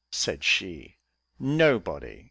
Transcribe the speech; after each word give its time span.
said 0.11 0.43
she; 0.43 0.97
"nobody. 1.37 2.17